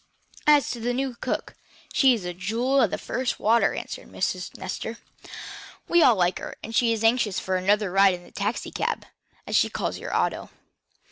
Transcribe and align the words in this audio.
"As 0.47 0.71
to 0.71 0.79
the 0.79 0.95
new 0.95 1.13
cook, 1.21 1.53
she 1.93 2.15
is 2.15 2.25
a 2.25 2.33
jewel 2.33 2.81
of 2.81 2.89
the 2.89 2.97
first 2.97 3.39
water," 3.39 3.75
answered 3.75 4.07
Miss 4.07 4.51
Nestor. 4.57 4.97
"We 5.87 6.01
all 6.01 6.15
like 6.15 6.39
her, 6.39 6.55
and 6.63 6.73
she 6.75 6.91
is 6.91 7.03
anxious 7.03 7.39
for 7.39 7.55
another 7.55 7.91
ride 7.91 8.15
in 8.15 8.23
a 8.25 8.31
taxicab, 8.31 9.05
as 9.45 9.55
she 9.55 9.69
calls 9.69 9.99
your 9.99 10.11
auto." 10.15 10.49